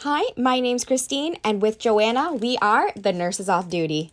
[0.00, 4.12] Hi, my name's Christine, and with Joanna, we are the Nurses Off Duty.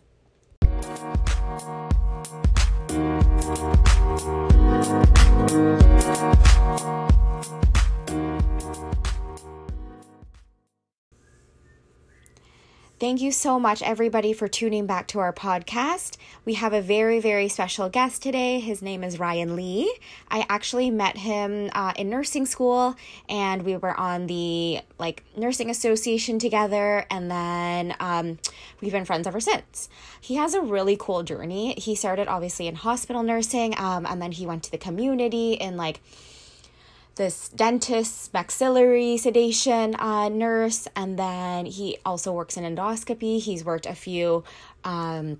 [13.04, 16.16] Thank you so much, everybody, for tuning back to our podcast.
[16.46, 18.60] We have a very, very special guest today.
[18.60, 19.94] His name is Ryan Lee.
[20.30, 22.96] I actually met him uh, in nursing school,
[23.28, 28.38] and we were on the like nursing association together, and then um,
[28.80, 29.90] we've been friends ever since.
[30.18, 31.74] He has a really cool journey.
[31.76, 35.76] He started obviously in hospital nursing, um, and then he went to the community in
[35.76, 36.00] like
[37.16, 43.40] this dentist, maxillary sedation uh, nurse, and then he also works in endoscopy.
[43.40, 44.44] He's worked a few
[44.84, 45.38] um,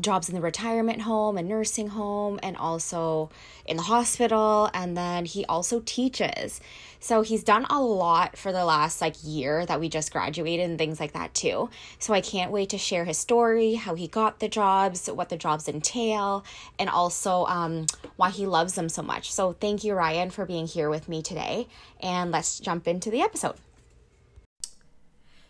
[0.00, 3.30] jobs in the retirement home and nursing home and also
[3.66, 6.60] in the hospital and then he also teaches.
[7.00, 10.78] So he's done a lot for the last like year that we just graduated and
[10.78, 11.70] things like that too.
[11.98, 15.36] So i can't wait to share his story how he got the jobs what the
[15.36, 16.44] jobs entail
[16.78, 17.86] and also um,
[18.16, 19.32] why he loves them so much.
[19.32, 21.66] So thank you ryan for being here with me today
[22.00, 23.56] and let's jump into the episode.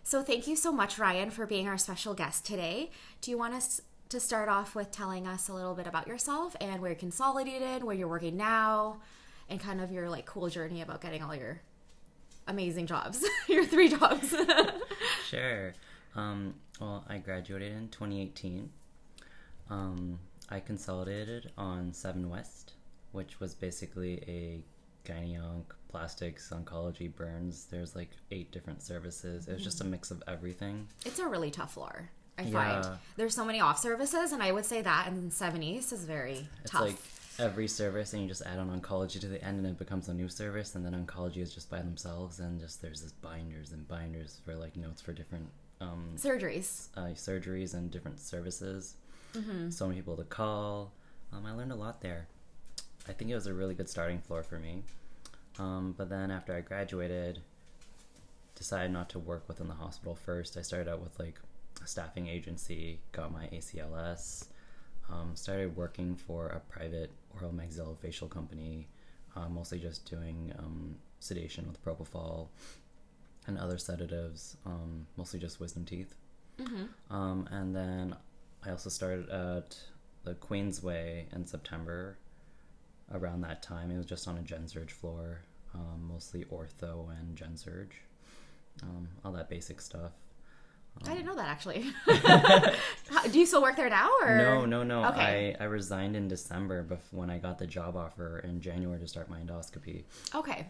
[0.03, 2.91] So thank you so much ryan for being our special guest today.
[3.21, 6.57] Do you want us to start off with telling us a little bit about yourself
[6.61, 8.99] and where you're consolidated, where you're working now,
[9.49, 11.61] and kind of your like cool journey about getting all your
[12.47, 14.35] amazing jobs, your three jobs.
[15.29, 15.75] sure.
[16.17, 18.71] Um, well, I graduated in 2018.
[19.71, 22.73] Um, I consolidated on Seven West,
[23.13, 24.63] which was basically a
[25.11, 27.67] gyne plastics, oncology, burns.
[27.71, 29.49] There's like eight different services.
[29.49, 30.89] It was just a mix of everything.
[31.05, 32.11] It's a really tough floor.
[32.39, 32.83] I yeah.
[32.83, 36.47] find there's so many off services, and I would say that in 70s is very
[36.63, 36.83] it's tough.
[36.83, 36.97] like
[37.39, 40.15] every service, and you just add on oncology to the end, and it becomes a
[40.15, 43.87] new service, and then oncology is just by themselves, and just there's this binders and
[43.89, 45.49] binders for like notes for different
[45.81, 48.95] um, surgeries, uh, surgeries, and different services.
[49.35, 49.71] Mm-hmm.
[49.71, 50.93] So many people to call.
[51.33, 52.27] Um, I learned a lot there.
[53.09, 54.83] I think it was a really good starting floor for me.
[55.59, 57.41] Um, but then after I graduated,
[58.55, 60.57] decided not to work within the hospital first.
[60.57, 61.39] I started out with like
[61.89, 64.47] staffing agency, got my ACLS,
[65.11, 68.89] um, started working for a private oral maxillofacial company,
[69.37, 72.49] uh, mostly just doing um, sedation with propofol
[73.47, 76.15] and other sedatives, um, mostly just wisdom teeth.
[76.61, 77.15] Mm-hmm.
[77.15, 78.17] Um, and then
[78.65, 79.77] I also started at
[80.25, 82.19] the Queensway in September.
[83.11, 85.41] Around that time, it was just on a gen surg floor,
[85.75, 87.95] um, mostly ortho and gen surg,
[88.83, 90.13] um, all that basic stuff.
[91.07, 91.93] I didn't know that actually.
[93.31, 94.65] Do you still work there now, or no?
[94.67, 95.05] No, no.
[95.07, 95.57] Okay.
[95.59, 99.07] I I resigned in December, before when I got the job offer in January to
[99.07, 100.05] start my endoscopy.
[100.35, 100.67] Okay.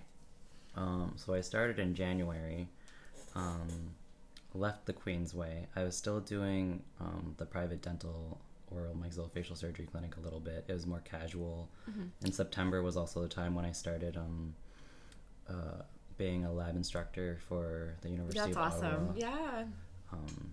[0.77, 2.69] Um, so I started in January.
[3.34, 3.69] Um,
[4.55, 5.67] left the Queensway.
[5.77, 8.41] I was still doing um, the private dental
[8.71, 10.65] oral maxillofacial surgery clinic a little bit.
[10.69, 11.69] It was more casual.
[11.88, 12.25] Mm-hmm.
[12.25, 14.55] And September was also the time when I started um,
[15.49, 15.83] uh,
[16.17, 19.15] being a lab instructor for the University That's of awesome.
[19.17, 19.65] Yeah.
[20.12, 20.52] Um,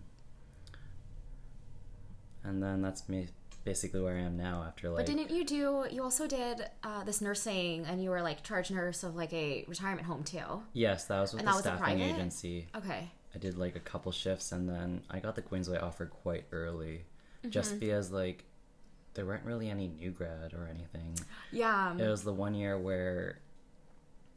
[2.44, 3.28] and then that's me
[3.66, 5.06] basically where I am now after like.
[5.06, 5.86] But didn't you do?
[5.92, 9.66] You also did uh, this nursing, and you were like charge nurse of like a
[9.68, 10.64] retirement home too.
[10.74, 12.68] Yes, that was with and the staffing agency.
[12.76, 13.10] Okay.
[13.34, 17.04] I did like a couple shifts, and then I got the Queensway offer quite early,
[17.42, 17.50] mm-hmm.
[17.50, 18.46] just because like
[19.16, 21.18] there weren't really any new grad or anything.
[21.52, 21.98] Yeah.
[21.98, 23.40] It was the one year where.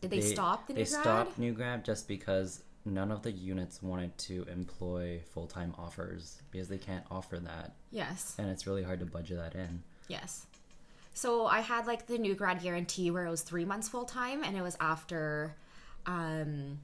[0.00, 1.00] Did they, they stop the new they grad?
[1.00, 5.74] They stopped new grad just because none of the units wanted to employ full time
[5.78, 7.74] offers because they can't offer that.
[7.90, 8.34] Yes.
[8.38, 9.82] And it's really hard to budget that in.
[10.08, 10.46] Yes.
[11.14, 14.44] So I had like the new grad guarantee where it was three months full time
[14.44, 15.56] and it was after
[16.06, 16.78] um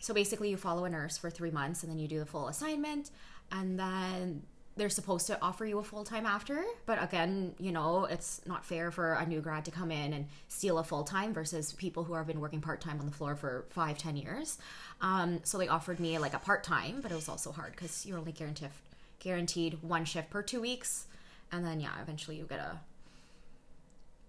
[0.00, 2.48] so basically you follow a nurse for three months and then you do the full
[2.48, 3.10] assignment
[3.50, 4.42] and then
[4.78, 6.64] they're supposed to offer you a full time after.
[6.86, 10.26] But again, you know, it's not fair for a new grad to come in and
[10.48, 13.36] steal a full time versus people who have been working part time on the floor
[13.36, 14.58] for five, ten years.
[15.00, 18.06] Um, so they offered me like a part time, but it was also hard because
[18.06, 18.70] you're only guaranteed
[19.20, 21.06] guaranteed one shift per two weeks,
[21.50, 22.78] and then yeah, eventually you get a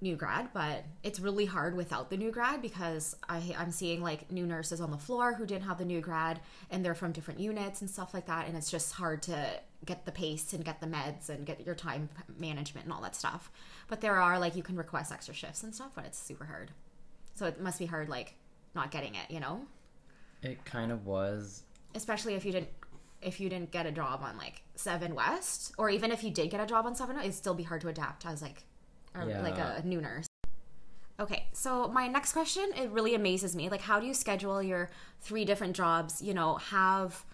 [0.02, 4.32] new grad, but it's really hard without the new grad because I, I'm seeing like
[4.32, 6.40] new nurses on the floor who didn't have the new grad
[6.72, 8.48] and they're from different units and stuff like that.
[8.48, 11.76] And it's just hard to get the pace and get the meds and get your
[11.76, 13.52] time management and all that stuff.
[13.88, 16.72] But there are like, you can request extra shifts and stuff, but it's super hard.
[17.36, 18.36] So it must be hard, like,
[18.76, 19.62] not getting it, you know?
[20.42, 21.64] It kind of was.
[21.96, 22.70] Especially if you didn't.
[23.22, 26.50] If you didn't get a job on like Seven West, or even if you did
[26.50, 28.64] get a job on Seven, it'd still be hard to adapt as like
[29.14, 29.42] or yeah.
[29.42, 30.26] like a new nurse.
[31.20, 33.68] Okay, so my next question it really amazes me.
[33.68, 34.90] Like, how do you schedule your
[35.20, 36.22] three different jobs?
[36.22, 37.26] You know, have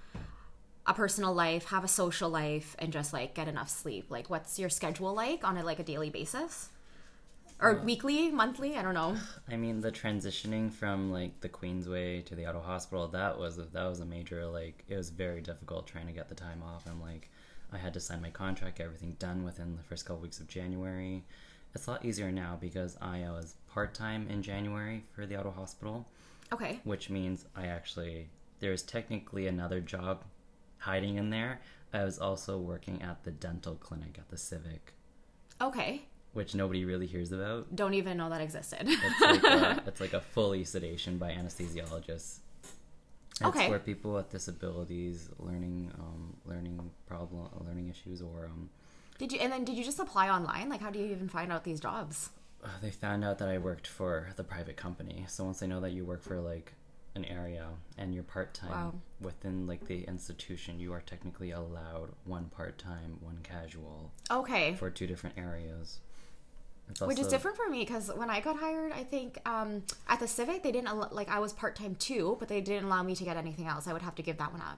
[0.87, 4.05] a personal life, have a social life, and just like get enough sleep.
[4.09, 6.69] Like, what's your schedule like on a like a daily basis,
[7.59, 8.77] or uh, weekly, monthly?
[8.77, 9.17] I don't know.
[9.51, 13.85] I mean, the transitioning from like the Queensway to the Ottawa Hospital that was that
[13.85, 16.85] was a major like it was very difficult trying to get the time off.
[16.89, 17.29] I'm like,
[17.73, 20.47] I had to sign my contract, get everything done within the first couple weeks of
[20.47, 21.23] January.
[21.73, 25.55] It's a lot easier now because I was part time in January for the Ottawa
[25.55, 26.05] Hospital,
[26.53, 26.79] Okay.
[26.85, 28.29] which means I actually
[28.61, 30.23] there's technically another job
[30.85, 31.59] hiding in there.
[31.93, 34.93] I was also working at the dental clinic at the Civic,
[35.61, 36.03] Okay.
[36.33, 37.75] which nobody really hears about.
[37.75, 38.81] Don't even know that existed.
[38.87, 42.39] It's like a, it's like a fully sedation by anesthesiologists.
[42.63, 43.69] It's Okay.
[43.69, 48.69] where people with disabilities, learning, um, learning problem, learning issues, or um,
[49.17, 49.39] did you?
[49.39, 50.69] And then did you just apply online?
[50.69, 52.29] Like, how do you even find out these jobs?
[52.63, 55.25] uh, they found out that I worked for the private company.
[55.27, 56.73] So once they know that you work for like
[57.13, 57.64] an area
[57.97, 58.93] and you're part time Wow.
[59.21, 64.75] within like the institution, you are technically allowed one part time, one casual Okay.
[64.75, 65.99] for two different areas.
[66.89, 70.19] It's Which is different for me because when I got hired, I think um, at
[70.19, 73.01] the Civic they didn't al- like I was part time too, but they didn't allow
[73.01, 73.87] me to get anything else.
[73.87, 74.77] I would have to give that one up.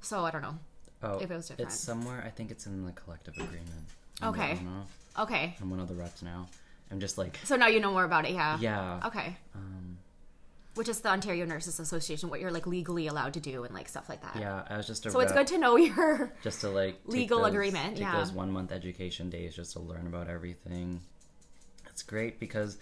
[0.00, 0.58] So I don't know.
[1.04, 1.70] Oh, if it was different.
[1.70, 2.22] It's somewhere.
[2.26, 3.86] I think it's in the collective agreement.
[4.20, 4.54] I Okay.
[4.54, 4.86] don't know.
[5.20, 6.48] Okay, I'm one of the reps now.
[6.90, 8.58] I'm just like, so now you know more about it, yeah.
[8.58, 9.00] yeah.
[9.06, 9.91] Okay, Um,
[10.74, 13.88] which is the Ontario Nurses Association, what you're like legally allowed to do and like
[13.88, 14.36] stuff like that.
[14.40, 14.62] yeah.
[14.68, 17.48] I was just a So it's good to know your just to like legal those-
[17.50, 18.16] agreement, yeah.
[18.18, 21.00] those one month education days just to learn about everything.
[21.88, 22.78] It's great because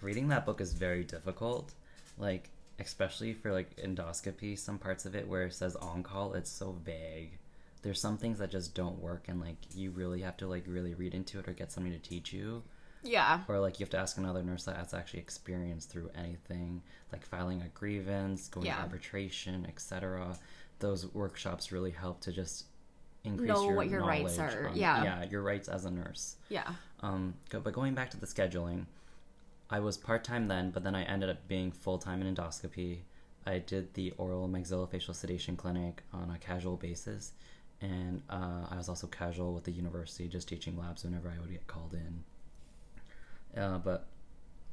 [0.00, 1.72] reading that book is very difficult.
[2.18, 6.50] Like especially for like endoscopy, some parts of it where it says on call, it's
[6.50, 7.38] so vague.
[7.82, 10.94] There's some things that just don't work, and like you really have to like really
[10.94, 12.62] read into it or get somebody to teach you.
[13.06, 13.40] Yeah.
[13.48, 16.82] or like you have to ask another nurse that has actually experienced through anything
[17.12, 18.76] like filing a grievance going Yeah.
[18.76, 20.36] to arbitration etc
[20.78, 22.64] those workshops really help to just
[23.24, 25.02] increase Know your what your rights are, on- yeah.
[25.04, 26.70] yeah your rights as a nurse Yeah.
[27.00, 28.86] um but going back to the scheduling
[29.70, 32.98] i was part-time then but then i ended up being full-time in endoscopy
[33.46, 37.32] i did the oral maxillofacial sedation clinic on a casual basis
[37.80, 41.50] and uh, i was also casual with the university just teaching labs whenever i would
[41.50, 42.22] get called in
[43.56, 44.06] uh, but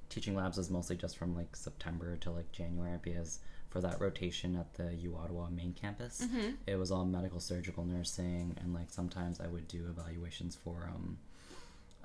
[0.09, 3.39] teaching labs is mostly just from like September to like January because
[3.69, 6.25] for that rotation at the U Ottawa main campus,
[6.67, 11.17] it was all medical surgical nursing and like sometimes I would do evaluations for um,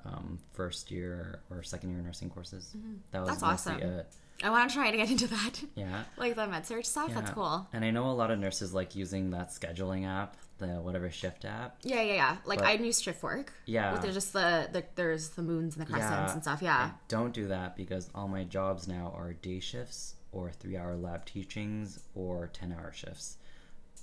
[0.05, 2.75] um, first year or second year nursing courses.
[3.11, 3.89] That was That's mostly awesome.
[3.89, 4.13] it.
[4.43, 5.61] I want to try to get into that.
[5.75, 6.03] Yeah.
[6.17, 7.13] like the med-surg stuff.
[7.13, 7.67] That's cool.
[7.73, 11.45] And I know a lot of nurses like using that scheduling app, the whatever shift
[11.45, 11.77] app.
[11.83, 12.37] Yeah, yeah, yeah.
[12.45, 13.53] Like But- I use shift work.
[13.65, 13.91] Yeah.
[13.93, 16.61] With the, just the, the there's the moons and the crescents and stuff.
[16.61, 16.77] Yeah.
[16.77, 20.95] I don't do that because all my jobs now are day shifts or three hour
[20.95, 23.37] lab teachings or 10 hour shifts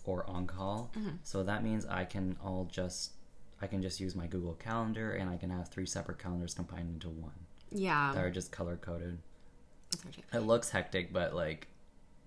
[0.05, 0.91] or on call.
[0.99, 1.17] Mm-hmm.
[1.23, 3.12] So that means I can all just
[3.62, 6.91] I can just use my Google Calendar and I can have three separate calendars combined
[6.91, 7.33] into one
[7.71, 8.12] Yeah.
[8.15, 9.19] that are just color coded.
[10.33, 11.69] It looks hectic, but like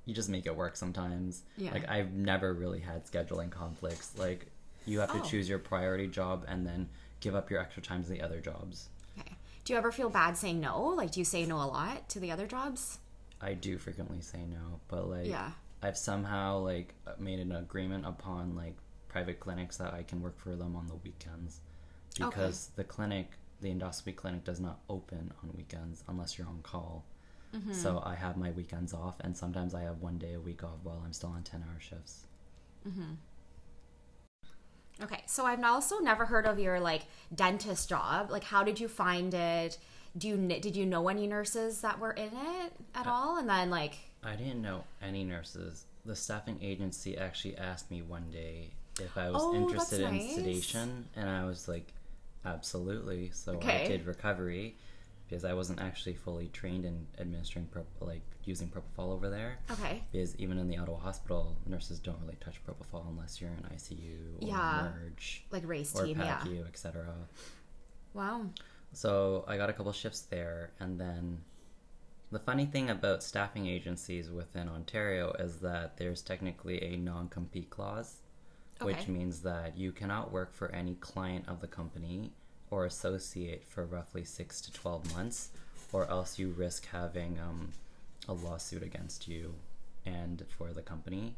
[0.06, 1.44] you just make it work sometimes.
[1.58, 1.72] Yeah.
[1.74, 4.18] Like I've never really had scheduling conflicts.
[4.18, 4.48] Like
[4.86, 5.24] you have to Oh.
[5.26, 6.90] choose your priority job and then
[7.20, 8.90] give up your extra time to the other jobs.
[9.20, 9.36] Okay.
[9.66, 10.82] Do you ever feel bad saying no?
[10.96, 13.00] Like, do you say no a lot to the other jobs?
[13.42, 15.52] I do frequently say no, but like Yeah.
[15.82, 18.76] I've somehow like made an agreement upon like
[19.10, 21.62] private clinics that I can work for them on the weekends
[22.18, 27.06] because the clinic, the endoscopy clinic, does not open on weekends unless you're on call.
[27.56, 27.74] Mm-hmm.
[27.74, 30.80] So I have my weekends off, and sometimes I have one day a week off
[30.84, 32.26] while I'm still on ten hour shifts.
[35.02, 35.24] Okay.
[35.26, 37.04] So I've also never heard of your like
[37.34, 38.30] dentist job.
[38.32, 39.78] Like, how did you find it?
[40.18, 43.38] Do you did you know any nurses that were in it at all?
[43.38, 45.86] And then like, I didn't know any nurses.
[46.06, 50.36] The staffing agency actually asked me one day if I was Oh, interested in nice.
[50.36, 51.94] sedation, and I was like,
[52.46, 53.30] absolutely.
[53.34, 53.84] So Okay.
[53.86, 54.76] I did recovery
[55.30, 59.60] because I wasn't actually fully trained in administering prop- like using propofol over there.
[59.70, 60.04] okay.
[60.12, 64.42] Because even in the Ottawa hospital, nurses don't really touch propofol unless you're in ICU
[64.42, 64.90] or Yeah.
[64.92, 66.44] merge Like race or team, yeah.
[66.68, 67.06] Etc.
[68.14, 68.48] Wow.
[68.92, 71.42] So I got a couple shifts there, and then
[72.32, 77.70] the funny thing about staffing agencies within Ontario is that there's technically a non compete
[77.70, 78.18] clause,
[78.82, 82.32] which means that you cannot work for any client of the company
[82.72, 85.50] or associate for roughly six to 12 months,
[85.92, 87.70] or else you risk having um,
[88.28, 89.54] a lawsuit against you
[90.06, 91.36] and for the company.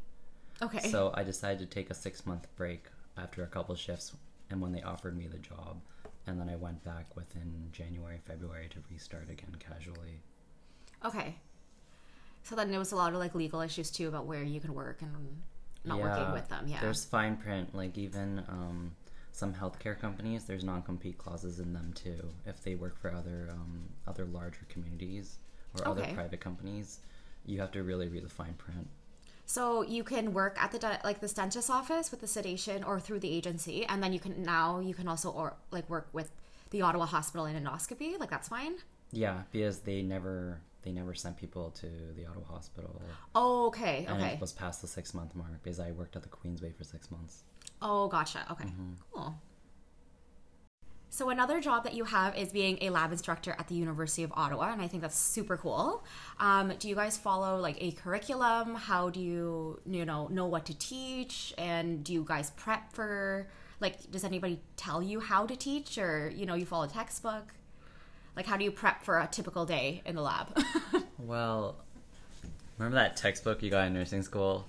[0.60, 0.88] Okay.
[0.90, 2.84] So I decided to take a six month break
[3.16, 4.12] after a couple shifts,
[4.50, 5.80] and when they offered me the job,
[6.26, 10.20] and then I went back within January, February to restart again casually.
[11.04, 11.36] Okay.
[12.44, 14.74] So then there was a lot of like legal issues too about where you can
[14.74, 15.42] work and
[15.84, 16.66] not working with them.
[16.68, 16.80] Yeah.
[16.80, 18.92] There's fine print, like even um,
[19.32, 20.44] some healthcare companies.
[20.44, 22.28] There's non-compete clauses in them too.
[22.46, 25.38] If they work for other um, other larger communities
[25.74, 26.02] or Okay.
[26.02, 27.00] other private companies,
[27.46, 28.88] you have to really read the fine print.
[29.46, 33.00] So you can work at the de- like the dentist office with the sedation or
[33.00, 36.30] through the agency, and then you can now you can also or like work with
[36.70, 38.18] the Ottawa Hospital in endoscopy.
[38.18, 38.74] Like that's fine.
[39.10, 41.86] Yeah, because they never they never sent people to
[42.16, 43.00] the Ottawa hospital,
[43.34, 44.34] Oh, okay, and okay.
[44.34, 47.10] it was past the six month mark because I worked at the Queensway for six
[47.10, 47.44] months.
[47.82, 48.46] Oh, gotcha.
[48.50, 48.68] Okay,
[49.12, 49.34] cool.
[51.10, 54.32] So another job that you have is being a lab instructor at the University of
[54.34, 56.02] Ottawa, and I think that's super cool.
[56.40, 58.74] Um, do you guys follow like a curriculum?
[58.76, 61.52] How do you you know know what to teach?
[61.58, 63.46] And do you guys prep for
[63.78, 64.10] like?
[64.10, 67.52] Does anybody tell you how to teach, or you know you follow a textbook?
[68.34, 70.56] Like how do you prep for a typical day in the lab?
[71.18, 71.76] Well,
[72.76, 74.66] remember that textbook you got in nursing school?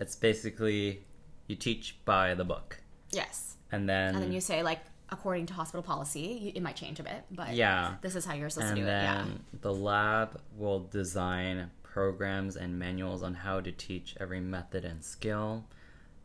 [0.00, 1.04] It's basically
[1.48, 2.78] you teach by the book,
[3.10, 4.80] yes, and then, and then you say like
[5.10, 8.32] according to hospital policy, you, it might change a bit, but yeah, this is how
[8.34, 9.26] you're supposed and to do then it.
[9.26, 9.58] Yeah.
[9.60, 15.64] the lab will design programs and manuals on how to teach every method and skill.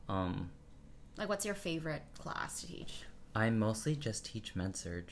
[0.07, 0.49] Um,
[1.17, 3.01] Like, what's your favorite class to teach?
[3.35, 5.05] I mostly just teach med-surg.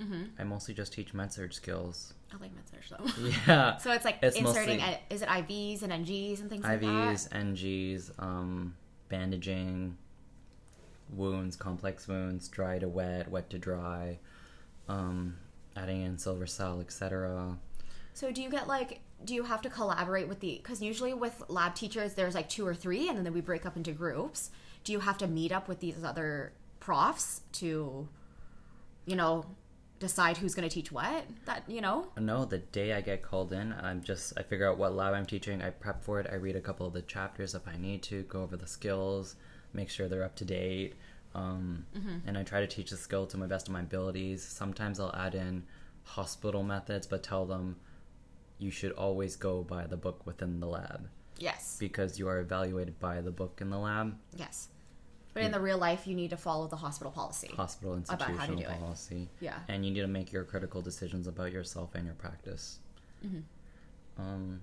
[0.00, 0.22] Mm-hmm.
[0.38, 2.14] I mostly just teach med-surg skills.
[2.32, 3.28] I like med-surg though.
[3.46, 3.76] Yeah.
[3.76, 6.80] So it's like It's inserting, mostly- a- is it IVs and NGs and things like
[6.80, 7.44] IVs, that?
[7.44, 8.74] NGs, um,
[9.08, 9.96] bandaging,
[11.10, 14.18] wounds, complex wounds, dry to wet, wet to dry,
[14.88, 15.36] um,
[15.76, 17.56] adding in Silvercel, etc.
[18.14, 21.42] So do you get like, do you have to collaborate with the, because usually with
[21.48, 24.50] lab teachers, there's like two or three and then we break up into groups.
[24.84, 28.08] Do you have to meet up with these other profs to,
[29.06, 29.44] you know,
[29.98, 31.24] decide who's going to teach what?
[31.46, 32.08] That, you know?
[32.18, 35.26] No, the day I get called in, I'm just I figure out what lab I'm
[35.26, 35.60] teaching.
[35.62, 36.26] I prep for it.
[36.30, 38.22] I read a couple of the chapters if I need to.
[38.24, 39.36] Go over the skills,
[39.72, 40.94] make sure they're up to date,
[41.34, 41.84] um,
[42.26, 44.42] and I try to teach the skill to my best of my abilities.
[44.42, 45.64] Sometimes I'll add in
[46.04, 47.76] hospital methods, but tell them
[48.58, 51.76] you should always go by the book within the lab Yes.
[51.78, 54.68] because you are evaluated by the book in the lab, Yes.
[55.38, 57.48] But in the real life, you need to follow the hospital policy.
[57.56, 58.80] hospital About how to institutional do it.
[58.80, 59.28] policy.
[59.40, 59.58] Yeah.
[59.68, 62.78] and you need to make your critical decisions about yourself and your practice.
[63.24, 63.40] Mm-hmm.
[64.22, 64.60] Um,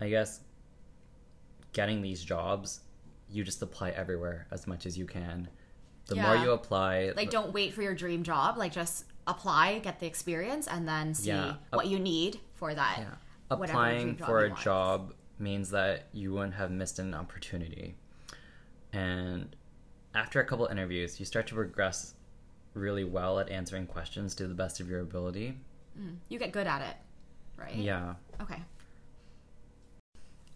[0.00, 0.40] I guess
[1.72, 2.80] getting these jobs,
[3.30, 5.48] you just apply everywhere as much as you can.
[6.06, 10.00] The more you apply, like don't wait for your dream job like just apply get
[10.00, 11.56] the experience and then see Yeah.
[11.70, 13.14] what you need for that yeah,
[13.50, 14.60] applying for a want.
[14.62, 17.94] job means that you wouldn't have missed an opportunity.
[18.90, 19.54] And
[20.14, 22.14] after a couple interviews, you start to progress
[22.74, 25.56] really well at answering questions to the best of your ability.
[26.28, 26.96] you get good at it
[27.58, 27.74] right?
[27.74, 28.14] Yeah.
[28.40, 28.62] okay.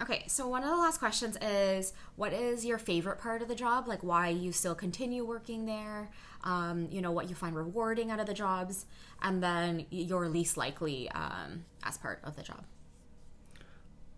[0.00, 3.54] Okay so one of the last questions is what is your favorite part of the
[3.54, 3.86] job?
[3.86, 6.10] Like why you still continue working there?
[6.44, 8.86] Um, you know what you find rewarding out of the jobs?
[9.20, 12.64] And then your least likely um, as part of the job.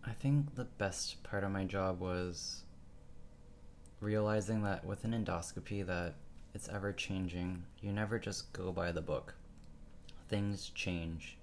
[0.07, 2.63] I think the best part of my job was
[4.05, 6.15] realizing that with an endoscopy that
[6.55, 7.65] it's ever changing.
[7.81, 9.35] You never just go by the book.
[10.29, 11.37] Things change.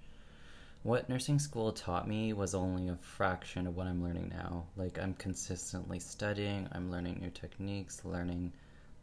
[0.84, 4.64] What nursing school taught me was only a fraction of what I'm learning now.
[4.76, 8.52] Like I'm consistently studying, I'm learning new techniques, learning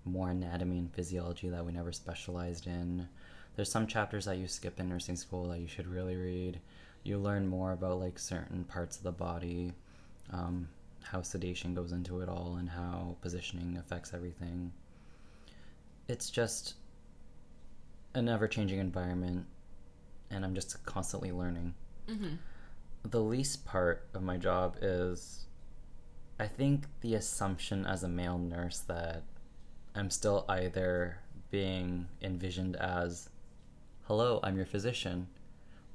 [0.04, 3.08] more anatomy and physiology that we never specialized in.
[3.56, 6.60] There's some chapters that you skip in nursing school that you should really read.
[7.04, 9.74] You learn more about like certain parts of the body,
[10.32, 10.70] um,
[11.03, 14.72] how sedation goes into it all, and how positioning affects everything.
[16.08, 16.75] It's just
[18.15, 19.46] an ever changing environment,
[20.32, 21.74] and I'm just constantly learning.
[22.10, 22.36] mm-hmm.
[23.10, 25.46] The least part of my job is,
[26.39, 29.24] I think, the assumption as a male nurse that
[29.96, 33.29] I'm still either being envisioned as,
[34.03, 35.27] hello, I'm your physician,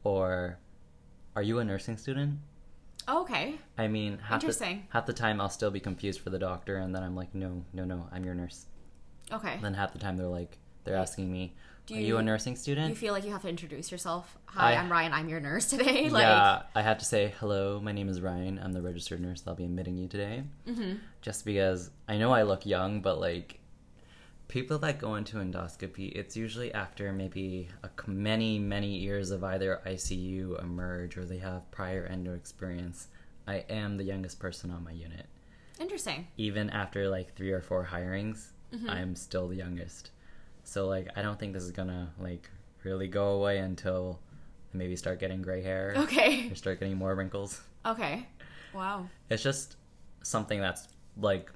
[0.02, 0.58] or
[1.36, 2.38] are you a nursing student?
[3.08, 4.86] Okay I mean, half the, Interesting.
[4.90, 7.64] half the time I'll still be confused for the doctor, and then I'm like, no,
[7.72, 8.66] no, no, I'm your nurse.
[9.32, 11.54] okay And then half the time they're like, they're asking me,
[11.86, 12.88] Do are you a nursing student?
[12.90, 15.40] you feel like you have to introduce yourself hi I- I, am ryan i'm your
[15.40, 18.60] nurse today like yeah, I have to say, hello, my name is Ryan.
[18.62, 20.44] I'm the registered nurse that'll be admitting you today.
[20.68, 20.94] mm-hmm.
[21.22, 23.58] Just because I know I look young, but like
[24.48, 29.80] people that go into endoscopy, it's usually after maybe a, many, many years of either
[29.86, 33.08] ICU, emerge, or they have prior endo experience.
[33.46, 35.26] I am the youngest person on my unit.
[35.80, 38.90] interesting Even after like three or four hirings, Mm-hmm.
[38.90, 40.10] I'm still the youngest.
[40.64, 42.50] So like I don't think this is gonna like
[42.82, 44.18] really go away until
[44.72, 46.50] I maybe start getting gray hair Okay.
[46.50, 47.60] or start getting more wrinkles.
[47.86, 48.26] Okay.
[48.74, 49.06] Wow.
[49.30, 49.76] It's just
[50.22, 51.52] something that's like,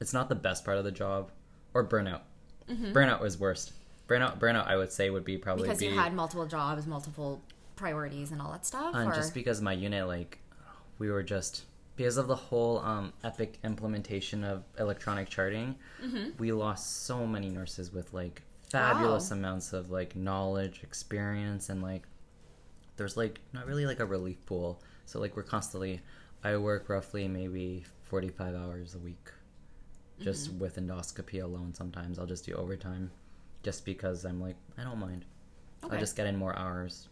[0.00, 1.30] it's not the best part of the job,
[1.74, 2.20] or burnout.
[2.68, 3.72] Burnout was worst.
[4.08, 7.42] Burnout, burnout, I would say would be probably Because be, you had multiple jobs, multiple
[7.76, 8.94] priorities, and all that stuff.
[8.94, 9.14] and or?
[9.14, 10.38] just because my unit, like,
[10.98, 11.64] we were just
[11.96, 15.74] because of the whole um, Epic implementation of electronic charting,
[16.38, 19.36] we lost so many nurses with like fabulous Wow.
[19.36, 22.02] amounts of like knowledge, experience, and like
[22.96, 24.82] there's like not really like a relief pool.
[25.06, 26.00] So like we're constantly,
[26.42, 29.30] I work roughly maybe 45 hours a week,
[30.20, 31.74] just with endoscopy alone.
[31.74, 33.10] Sometimes I'll just do overtime,
[33.62, 35.24] just because I'm like I don't mind.
[35.84, 35.94] Okay.
[35.94, 37.08] I'll just get in more hours.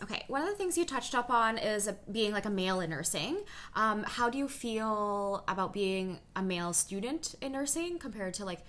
[0.00, 2.90] Okay, one of the things you touched up on is being like a male in
[2.90, 3.38] nursing.
[3.74, 8.60] Um, how do you feel about being a male student in nursing compared to like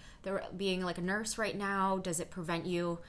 [0.57, 1.97] being like a nurse right now?
[1.97, 2.99] Does it prevent you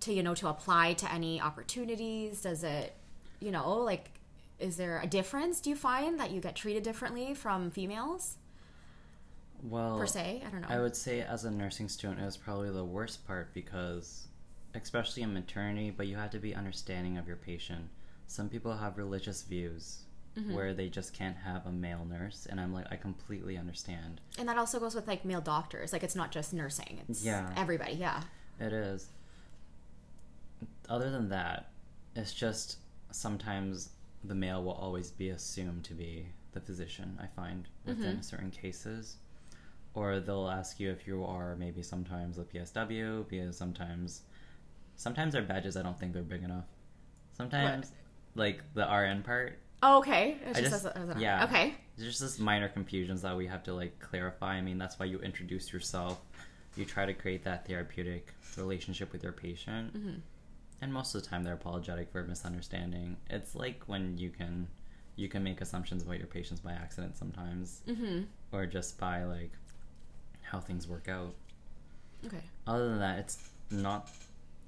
[0.00, 2.42] to you know to apply to any opportunities?
[2.42, 2.94] Does it
[3.40, 4.10] you know like
[4.58, 5.60] is there a difference?
[5.60, 8.38] Do you find that you get treated differently from females
[9.68, 10.42] Well, per se?
[10.46, 10.68] I don't know.
[10.70, 14.28] I would say as a nursing student, it was probably the worst part because,
[14.74, 17.88] especially in maternity, but you have to be understanding of your patient.
[18.28, 20.02] Some people have religious views
[20.38, 20.54] Mm-hmm.
[20.54, 24.20] where they just can't have a male nurse, and I'm like, I completely understand.
[24.38, 25.94] and that also goes with like male doctors.
[25.94, 27.50] Like it's not just nursing; it's Yeah.
[27.56, 27.92] everybody.
[27.94, 28.22] Yeah.
[28.60, 29.08] It is.
[30.90, 31.70] Other than that,
[32.14, 32.76] it's just
[33.12, 33.88] sometimes
[34.24, 39.16] the male will always be assumed to be the physician, I find, within certain cases.
[39.96, 44.22] Or they'll ask you if you are maybe sometimes a PSW, because sometimes
[44.96, 46.66] sometimes their badges I don't think they're big enough.
[47.32, 47.90] Sometimes
[48.34, 49.58] like the RN part.
[49.82, 50.36] Oh, okay.
[50.44, 51.44] It I just, just- as as an- yeah.
[51.44, 51.74] Okay.
[51.96, 54.54] There's just minor confusions that we have to like clarify.
[54.56, 56.20] I mean, that's why you introduce yourself.
[56.76, 59.96] You try to create that therapeutic relationship with your patient.
[60.82, 63.16] And most of the time, they're apologetic for misunderstanding.
[63.30, 64.68] It's like when you can
[65.16, 68.24] you can make assumptions about your patients by accident sometimes, Mm-hmm.
[68.52, 69.52] or just by like
[70.56, 71.34] how things work out.
[72.26, 72.42] Okay.
[72.66, 73.38] Other than that, it's
[73.70, 74.08] not.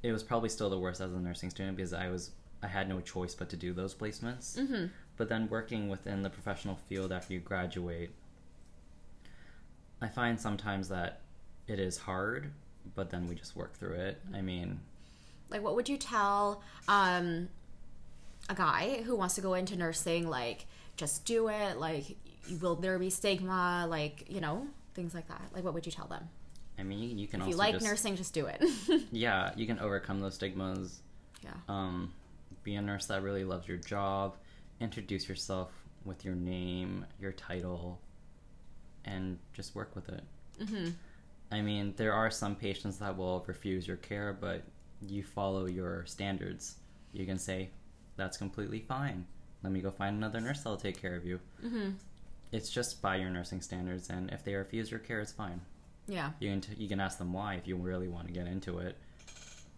[0.02, 2.30] It was probably still the worst as a nursing student because I was
[2.62, 4.56] I had no choice but to do those placements.
[4.58, 4.86] Mm-hmm.
[5.16, 8.10] But then working within the professional field after you graduate,
[10.00, 11.20] I find sometimes that
[11.66, 12.52] it is hard,
[12.94, 14.20] but then we just work through it.
[14.32, 14.80] I mean,
[15.50, 17.48] Like, what would you tell um,
[18.48, 20.28] a guy who wants to go into nursing?
[20.28, 21.78] Like, just do it.
[21.78, 22.16] Like,
[22.60, 23.86] will there be stigma?
[23.88, 25.40] Like, you know, things like that.
[25.54, 26.28] Like, what would you tell them?
[26.76, 28.60] I mean, you, you can If also you like just, nursing, just do it.
[29.12, 31.00] yeah, you can overcome those stigmas.
[31.42, 31.50] yeah.
[31.68, 32.12] Um,
[32.64, 34.36] be a nurse that really loves your job.
[34.80, 35.70] Introduce yourself
[36.04, 38.00] with your name, your title,
[39.04, 40.22] and just work with it.
[40.60, 40.88] Mm-hmm.
[41.52, 44.62] I mean, there are some patients that will refuse your care, but
[45.00, 46.76] you follow your standards.
[47.12, 47.70] You can say,
[48.16, 49.24] that's completely fine.
[49.62, 51.38] Let me go find another nurse that'll take care of you.
[51.64, 51.90] Mm-hmm.
[52.52, 55.60] It's just by your nursing standards, and if they refuse your care, it's fine.
[56.06, 56.30] Yeah.
[56.40, 58.78] You can, t- you can ask them why if you really want to get into
[58.78, 58.96] it.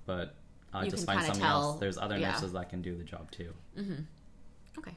[0.07, 0.35] But
[0.83, 1.81] You just find kinda tell- else.
[1.81, 2.31] There's other yeah.
[2.31, 3.53] nurses that can do the job too.
[3.77, 4.03] Mm-hmm.
[4.79, 4.95] Okay.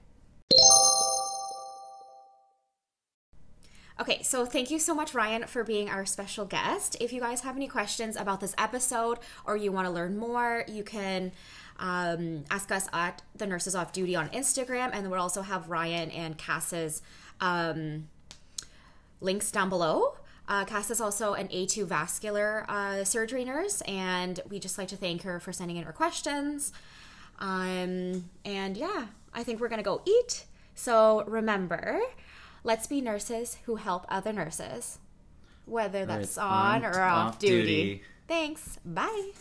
[4.01, 6.97] Okay, so thank you so much, Ryan, for being our special guest.
[6.99, 10.65] If you guys have any questions about this episode or you want to learn more,
[10.67, 11.31] you can
[11.77, 16.09] um, ask us at the Nurses Off Duty on Instagram, and we'll also have Ryan
[16.09, 17.03] and Cass's
[17.43, 18.08] um,
[19.21, 20.15] links down below.
[20.47, 24.97] Uh, Cass is also an A2 vascular uh, surgery nurse, and we just like to
[24.97, 26.73] thank her for sending in her questions.
[27.39, 30.45] Um, and yeah, I think we're gonna go eat.
[30.75, 31.99] So remember,
[32.63, 34.97] let's be nurses who help other nurses,
[35.65, 37.63] whether that's Right, on, on- or off, off duty.
[37.63, 38.03] duty.
[38.27, 38.79] Thanks.
[38.86, 39.32] Bye.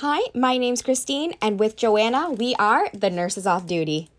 [0.00, 4.10] Hi, my name's Christine, and with Joanna, we are the Nurses Off Duty.